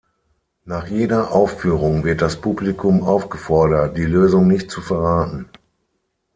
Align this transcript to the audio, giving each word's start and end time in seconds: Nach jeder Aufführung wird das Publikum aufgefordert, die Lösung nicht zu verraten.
Nach 0.65 0.87
jeder 0.87 1.31
Aufführung 1.31 2.03
wird 2.03 2.23
das 2.23 2.41
Publikum 2.41 3.03
aufgefordert, 3.03 3.95
die 3.97 4.05
Lösung 4.05 4.47
nicht 4.47 4.71
zu 4.71 4.81
verraten. 4.81 5.47